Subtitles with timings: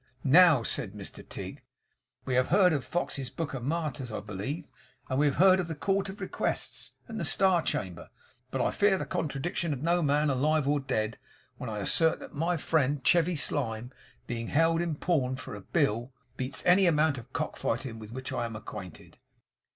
[0.23, 1.61] Now,' said Mr Tigg,
[2.25, 4.65] 'we have heard of Fox's Book of Martyrs, I believe,
[5.07, 8.09] and we have heard of the Court of Requests, and the Star Chamber;
[8.49, 11.19] but I fear the contradiction of no man alive or dead,
[11.57, 13.91] when I assert that my friend Chevy Slyme
[14.25, 18.45] being held in pawn for a bill, beats any amount of cockfighting with which I
[18.45, 19.19] am acquainted.